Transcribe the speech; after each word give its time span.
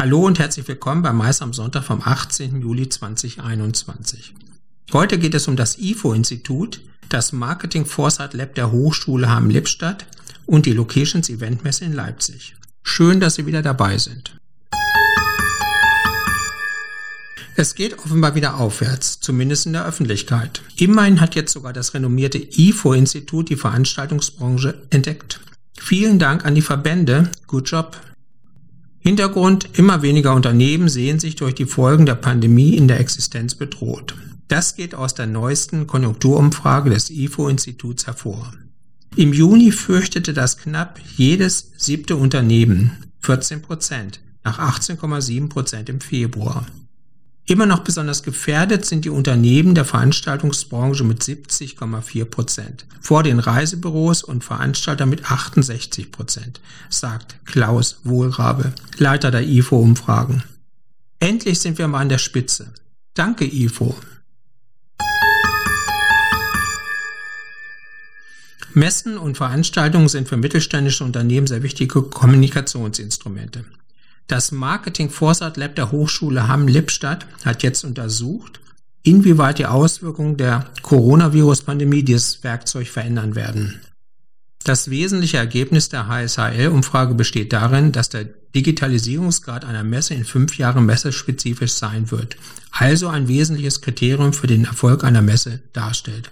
Hallo 0.00 0.24
und 0.24 0.38
herzlich 0.38 0.66
willkommen 0.66 1.02
bei 1.02 1.12
Mais 1.12 1.42
am 1.42 1.52
Sonntag 1.52 1.84
vom 1.84 2.00
18. 2.02 2.62
Juli 2.62 2.88
2021. 2.88 4.32
Heute 4.94 5.18
geht 5.18 5.34
es 5.34 5.46
um 5.46 5.56
das 5.56 5.76
IFO-Institut, 5.76 6.80
das 7.10 7.32
Marketing 7.32 7.84
Foresight 7.84 8.32
Lab 8.32 8.54
der 8.54 8.72
Hochschule 8.72 9.28
Hamm-Lippstadt 9.28 10.06
und 10.46 10.64
die 10.64 10.72
Locations 10.72 11.28
Eventmesse 11.28 11.84
in 11.84 11.92
Leipzig. 11.92 12.56
Schön, 12.82 13.20
dass 13.20 13.34
Sie 13.34 13.44
wieder 13.44 13.60
dabei 13.60 13.98
sind. 13.98 14.38
Es 17.56 17.74
geht 17.74 17.98
offenbar 17.98 18.34
wieder 18.34 18.56
aufwärts, 18.56 19.20
zumindest 19.20 19.66
in 19.66 19.74
der 19.74 19.84
Öffentlichkeit. 19.84 20.62
Immerhin 20.76 21.20
hat 21.20 21.34
jetzt 21.34 21.52
sogar 21.52 21.74
das 21.74 21.92
renommierte 21.92 22.38
IFO-Institut 22.38 23.50
die 23.50 23.56
Veranstaltungsbranche 23.56 24.80
entdeckt. 24.88 25.40
Vielen 25.78 26.18
Dank 26.18 26.46
an 26.46 26.54
die 26.54 26.62
Verbände. 26.62 27.30
Good 27.46 27.70
job. 27.70 28.09
Hintergrund, 29.00 29.68
immer 29.78 30.02
weniger 30.02 30.34
Unternehmen 30.34 30.90
sehen 30.90 31.18
sich 31.18 31.34
durch 31.34 31.54
die 31.54 31.64
Folgen 31.64 32.04
der 32.04 32.16
Pandemie 32.16 32.76
in 32.76 32.86
der 32.86 33.00
Existenz 33.00 33.54
bedroht. 33.54 34.14
Das 34.46 34.76
geht 34.76 34.94
aus 34.94 35.14
der 35.14 35.26
neuesten 35.26 35.86
Konjunkturumfrage 35.86 36.90
des 36.90 37.08
IFO-Instituts 37.08 38.06
hervor. 38.06 38.52
Im 39.16 39.32
Juni 39.32 39.72
fürchtete 39.72 40.34
das 40.34 40.58
knapp 40.58 41.00
jedes 41.16 41.72
siebte 41.76 42.16
Unternehmen, 42.16 42.92
14 43.20 43.62
Prozent, 43.62 44.20
nach 44.44 44.58
18,7 44.58 45.48
Prozent 45.48 45.88
im 45.88 46.00
Februar. 46.00 46.66
Immer 47.46 47.66
noch 47.66 47.80
besonders 47.80 48.22
gefährdet 48.22 48.84
sind 48.84 49.04
die 49.04 49.10
Unternehmen 49.10 49.74
der 49.74 49.84
Veranstaltungsbranche 49.84 51.02
mit 51.02 51.22
70,4 51.22 52.24
Prozent, 52.24 52.86
vor 53.00 53.22
den 53.22 53.40
Reisebüros 53.40 54.22
und 54.22 54.44
Veranstalter 54.44 55.06
mit 55.06 55.30
68 55.30 56.12
Prozent, 56.12 56.60
sagt 56.88 57.44
Klaus 57.46 58.00
Wohlrabe, 58.04 58.72
Leiter 58.98 59.30
der 59.30 59.48
IFO-Umfragen. 59.48 60.44
Endlich 61.18 61.58
sind 61.58 61.78
wir 61.78 61.88
mal 61.88 62.00
an 62.00 62.08
der 62.08 62.18
Spitze. 62.18 62.72
Danke, 63.14 63.44
IFO. 63.44 63.96
Messen 68.72 69.18
und 69.18 69.36
Veranstaltungen 69.36 70.08
sind 70.08 70.28
für 70.28 70.36
mittelständische 70.36 71.02
Unternehmen 71.02 71.48
sehr 71.48 71.64
wichtige 71.64 72.02
Kommunikationsinstrumente. 72.02 73.64
Das 74.30 74.52
Marketing 74.52 75.10
Foresight 75.10 75.56
Lab 75.56 75.74
der 75.74 75.90
Hochschule 75.90 76.46
Hamm-Lippstadt 76.46 77.26
hat 77.44 77.64
jetzt 77.64 77.82
untersucht, 77.82 78.60
inwieweit 79.02 79.58
die 79.58 79.66
Auswirkungen 79.66 80.36
der 80.36 80.66
Coronavirus-Pandemie 80.82 82.04
dieses 82.04 82.44
Werkzeug 82.44 82.86
verändern 82.86 83.34
werden. 83.34 83.80
Das 84.62 84.88
wesentliche 84.88 85.38
Ergebnis 85.38 85.88
der 85.88 86.06
HSHL-Umfrage 86.06 87.14
besteht 87.14 87.52
darin, 87.52 87.90
dass 87.90 88.08
der 88.08 88.26
Digitalisierungsgrad 88.54 89.64
einer 89.64 89.82
Messe 89.82 90.14
in 90.14 90.24
fünf 90.24 90.56
Jahren 90.58 90.86
messespezifisch 90.86 91.72
sein 91.72 92.12
wird, 92.12 92.36
also 92.70 93.08
ein 93.08 93.26
wesentliches 93.26 93.80
Kriterium 93.80 94.32
für 94.32 94.46
den 94.46 94.64
Erfolg 94.64 95.02
einer 95.02 95.22
Messe 95.22 95.60
darstellt. 95.72 96.30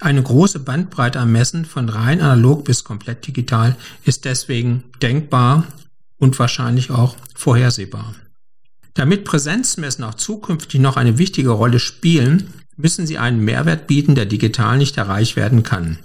Eine 0.00 0.22
große 0.22 0.58
Bandbreite 0.58 1.18
an 1.18 1.32
Messen 1.32 1.64
von 1.64 1.88
rein 1.88 2.20
analog 2.20 2.66
bis 2.66 2.84
komplett 2.84 3.26
digital 3.26 3.74
ist 4.04 4.26
deswegen 4.26 4.84
denkbar 5.00 5.64
und 6.18 6.38
wahrscheinlich 6.38 6.90
auch 6.90 7.16
vorhersehbar. 7.34 8.14
Damit 8.94 9.24
Präsenzmessen 9.24 10.04
auch 10.04 10.14
zukünftig 10.14 10.80
noch 10.80 10.96
eine 10.96 11.18
wichtige 11.18 11.50
Rolle 11.50 11.78
spielen, 11.78 12.54
müssen 12.76 13.06
sie 13.06 13.18
einen 13.18 13.44
Mehrwert 13.44 13.86
bieten, 13.86 14.14
der 14.14 14.26
digital 14.26 14.78
nicht 14.78 14.96
erreicht 14.96 15.36
werden 15.36 15.62
kann. 15.62 15.98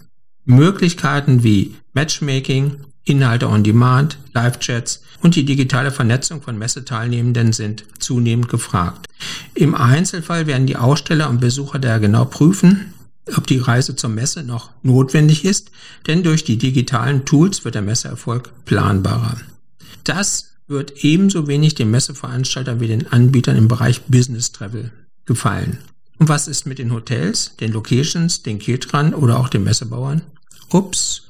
Möglichkeiten 0.46 1.44
wie 1.44 1.76
Matchmaking, 1.94 2.78
Inhalte 3.04 3.48
on 3.48 3.64
Demand, 3.64 4.18
Live-Chats 4.34 5.02
und 5.22 5.36
die 5.36 5.46
digitale 5.46 5.92
Vernetzung 5.92 6.42
von 6.42 6.58
Messeteilnehmenden 6.58 7.54
sind 7.54 7.86
zunehmend 8.00 8.50
gefragt. 8.50 9.08
Im 9.54 9.76
Einzelfall 9.76 10.48
werden 10.48 10.68
die 10.68 10.78
Aussteller 10.78 11.30
und 11.30 11.40
Besucher 11.40 11.80
daher 11.80 12.00
genau 12.00 12.26
prüfen, 12.26 12.94
ob 13.36 13.48
die 13.48 13.60
Reise 13.60 13.96
zur 13.96 14.10
Messe 14.10 14.44
noch 14.44 14.72
notwendig 14.84 15.46
ist, 15.46 15.72
denn 16.08 16.24
durch 16.24 16.44
die 16.44 16.58
digitalen 16.58 17.26
Tools 17.26 17.64
wird 17.66 17.76
der 17.76 17.82
Messeerfolg 17.82 18.52
planbarer. 18.66 19.38
Das 20.04 20.52
wird 20.68 21.04
ebenso 21.04 21.48
wenig 21.48 21.76
dem 21.76 21.92
Messeveranstalter 21.92 22.80
wie 22.80 22.88
den 22.88 23.12
Anbietern 23.12 23.58
im 23.58 23.68
Bereich 23.68 24.02
Business 24.04 24.52
Travel 24.52 24.92
gefallen. 25.26 25.80
Und 26.18 26.30
was 26.30 26.48
ist 26.48 26.66
mit 26.66 26.80
den 26.80 26.94
Hotels, 26.94 27.56
den 27.60 27.72
Locations, 27.72 28.44
den 28.44 28.60
Caterern 28.60 29.14
oder 29.14 29.40
auch 29.40 29.50
den 29.50 29.64
Messebauern? 29.64 30.22
Ups. 30.70 31.24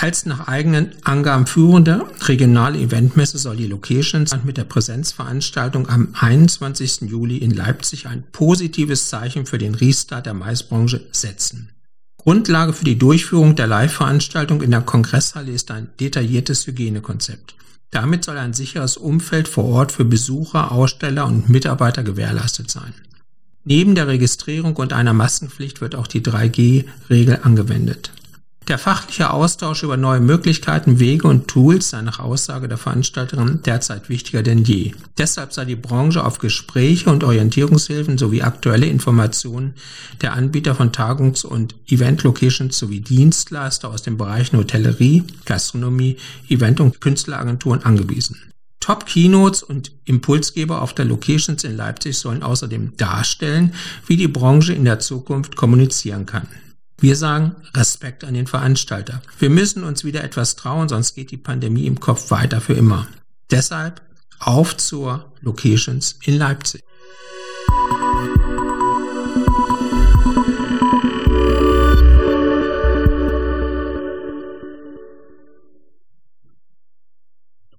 Als 0.00 0.24
nach 0.24 0.48
eigenen 0.48 0.92
Angaben 1.04 1.46
führende 1.46 2.06
regionale 2.22 2.78
Eventmesse 2.78 3.36
soll 3.36 3.56
die 3.56 3.66
Locations 3.66 4.34
mit 4.44 4.56
der 4.56 4.64
Präsenzveranstaltung 4.64 5.90
am 5.90 6.14
21. 6.18 7.02
Juli 7.02 7.36
in 7.36 7.50
Leipzig 7.50 8.06
ein 8.06 8.24
positives 8.32 9.10
Zeichen 9.10 9.44
für 9.44 9.58
den 9.58 9.74
Restart 9.74 10.24
der 10.24 10.32
Maisbranche 10.32 11.06
setzen. 11.12 11.68
Grundlage 12.22 12.74
für 12.74 12.84
die 12.84 12.98
Durchführung 12.98 13.56
der 13.56 13.66
Live-Veranstaltung 13.66 14.60
in 14.60 14.72
der 14.72 14.82
Kongresshalle 14.82 15.52
ist 15.52 15.70
ein 15.70 15.88
detailliertes 16.00 16.66
Hygienekonzept. 16.66 17.54
Damit 17.90 18.26
soll 18.26 18.36
ein 18.36 18.52
sicheres 18.52 18.98
Umfeld 18.98 19.48
vor 19.48 19.64
Ort 19.64 19.90
für 19.90 20.04
Besucher, 20.04 20.70
Aussteller 20.70 21.26
und 21.26 21.48
Mitarbeiter 21.48 22.02
gewährleistet 22.02 22.70
sein. 22.70 22.92
Neben 23.64 23.94
der 23.94 24.06
Registrierung 24.06 24.76
und 24.76 24.92
einer 24.92 25.14
Maskenpflicht 25.14 25.80
wird 25.80 25.94
auch 25.94 26.06
die 26.06 26.20
3G-Regel 26.20 27.40
angewendet. 27.42 28.10
Der 28.70 28.78
fachliche 28.78 29.32
Austausch 29.32 29.82
über 29.82 29.96
neue 29.96 30.20
Möglichkeiten, 30.20 31.00
Wege 31.00 31.26
und 31.26 31.48
Tools 31.48 31.90
sei 31.90 32.02
nach 32.02 32.20
Aussage 32.20 32.68
der 32.68 32.78
Veranstalterin 32.78 33.62
derzeit 33.64 34.08
wichtiger 34.08 34.44
denn 34.44 34.62
je. 34.62 34.92
Deshalb 35.18 35.52
sei 35.52 35.64
die 35.64 35.74
Branche 35.74 36.24
auf 36.24 36.38
Gespräche 36.38 37.10
und 37.10 37.24
Orientierungshilfen 37.24 38.16
sowie 38.16 38.42
aktuelle 38.42 38.86
Informationen 38.86 39.74
der 40.20 40.34
Anbieter 40.34 40.76
von 40.76 40.92
Tagungs- 40.92 41.44
und 41.44 41.74
Event-Locations 41.88 42.78
sowie 42.78 43.00
Dienstleister 43.00 43.88
aus 43.88 44.02
den 44.02 44.16
Bereichen 44.16 44.56
Hotellerie, 44.56 45.24
Gastronomie, 45.46 46.18
Event- 46.48 46.78
und 46.78 47.00
Künstleragenturen 47.00 47.82
angewiesen. 47.82 48.36
Top-Keynotes 48.78 49.64
und 49.64 49.90
Impulsgeber 50.04 50.80
auf 50.80 50.94
der 50.94 51.06
Locations 51.06 51.64
in 51.64 51.76
Leipzig 51.76 52.16
sollen 52.16 52.44
außerdem 52.44 52.96
darstellen, 52.96 53.74
wie 54.06 54.16
die 54.16 54.28
Branche 54.28 54.74
in 54.74 54.84
der 54.84 55.00
Zukunft 55.00 55.56
kommunizieren 55.56 56.24
kann. 56.24 56.46
Wir 57.00 57.16
sagen 57.16 57.56
Respekt 57.74 58.24
an 58.24 58.34
den 58.34 58.46
Veranstalter. 58.46 59.22
Wir 59.38 59.48
müssen 59.48 59.84
uns 59.84 60.04
wieder 60.04 60.22
etwas 60.22 60.56
trauen, 60.56 60.90
sonst 60.90 61.14
geht 61.14 61.30
die 61.30 61.38
Pandemie 61.38 61.86
im 61.86 61.98
Kopf 61.98 62.30
weiter 62.30 62.60
für 62.60 62.74
immer. 62.74 63.08
Deshalb 63.50 64.02
auf 64.38 64.76
zur 64.76 65.32
Locations 65.40 66.18
in 66.22 66.36
Leipzig. 66.36 66.82